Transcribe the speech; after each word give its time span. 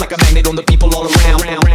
like 0.00 0.12
a 0.12 0.18
magnet 0.18 0.46
on 0.46 0.54
the 0.54 0.62
people 0.62 0.94
all 0.94 1.06
around. 1.06 1.67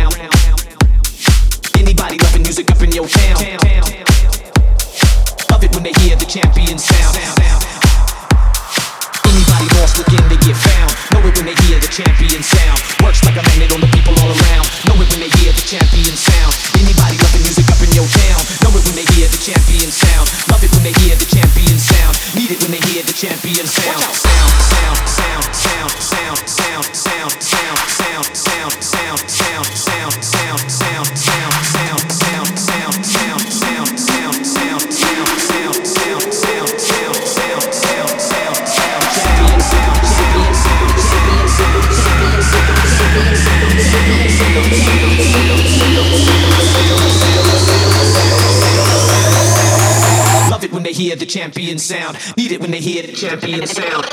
they 50.93 51.03
hear 51.03 51.15
the 51.15 51.25
champion 51.25 51.79
sound. 51.79 52.17
Need 52.37 52.51
it 52.51 52.61
when 52.61 52.69
they 52.71 52.79
hear 52.79 53.03
the 53.03 53.13
champion 53.13 53.65
sound. 53.65 54.03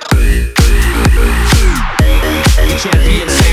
The 2.57 2.81
champion 2.83 3.29
sound. 3.29 3.51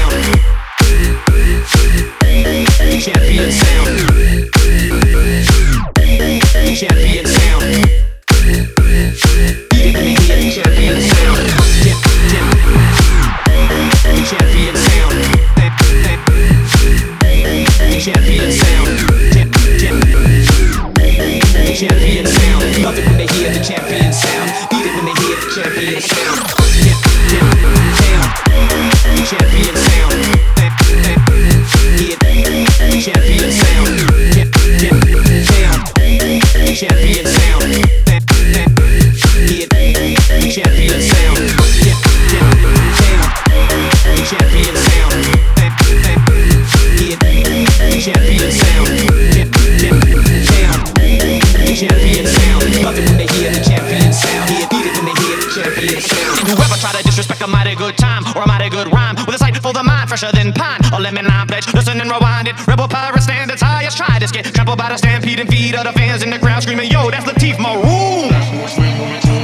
Whoever 56.47 56.77
try 56.79 56.91
to 56.93 57.03
disrespect 57.03 57.41
a 57.41 57.47
mighty 57.47 57.75
good 57.75 57.97
time 57.97 58.23
or 58.35 58.43
a 58.43 58.47
mighty 58.47 58.69
good 58.69 58.91
rhyme 58.91 59.15
with 59.25 59.35
a 59.35 59.37
sight 59.37 59.57
for 59.57 59.73
the 59.73 59.83
mind 59.83 60.09
fresher 60.09 60.31
than 60.31 60.53
pine 60.53 60.79
or 60.93 60.99
lemon 60.99 61.25
lime 61.25 61.47
pledge. 61.47 61.67
Listen 61.73 61.99
and 61.99 62.09
rewind 62.09 62.47
it. 62.47 62.55
Rebel 62.67 62.87
pirate 62.87 63.21
stand 63.21 63.51
its 63.51 63.61
highest. 63.61 63.97
Try 63.97 64.19
to 64.19 64.27
get 64.27 64.45
trampled 64.53 64.77
by 64.77 64.89
the 64.89 64.97
stampede 64.97 65.39
and 65.39 65.49
feed 65.49 65.75
of 65.75 65.83
the 65.83 65.93
fans 65.93 66.23
in 66.23 66.29
the 66.29 66.39
crowd 66.39 66.63
screaming, 66.63 66.89
Yo, 66.89 67.09
that's 67.09 67.25
Lateef 67.25 67.59
Maroon. 67.59 68.31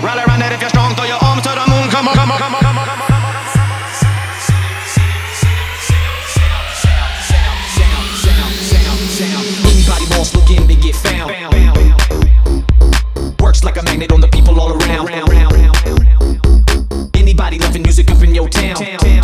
Rally 0.02 0.24
around 0.24 0.40
that 0.40 0.52
if 0.54 0.62
you're 0.62 0.70
strong, 0.70 0.96
throw 0.96 1.06
your 1.06 1.20
arms 1.24 1.44
to 1.44 1.50
the 1.50 1.66
moon. 1.70 1.90
Come 1.90 2.08
on, 2.08 2.16
come 2.16 2.32
on, 2.32 2.38
come 2.38 2.56
on, 2.56 2.62
come 2.62 2.78
on, 2.78 2.86
come 2.88 2.98
on. 2.98 3.14
Anybody 9.64 10.06
wants 10.16 10.36
looking 10.36 10.68
to 10.68 10.76
get 10.76 10.96
found. 10.96 11.63
Yeah. 18.84 19.23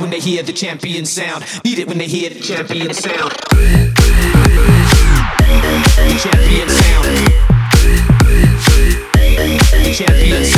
it 0.00 0.02
when 0.02 0.10
they 0.10 0.20
hear 0.20 0.42
the 0.42 0.52
champion 0.52 1.04
sound. 1.04 1.44
Need 1.64 1.78
it 1.78 1.88
when 1.88 1.98
they 1.98 2.06
hear 2.06 2.30
the 2.30 2.40
champion 2.40 2.94
sound. 2.94 3.32
Champion 6.20 6.68
sound. 6.68 7.06
Champion 9.94 10.44
sound. 10.44 10.49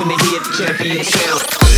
when 0.00 0.08
they 0.08 0.24
hear 0.24 0.40
the 0.40 0.54
champion 0.56 1.04
sound. 1.04 1.69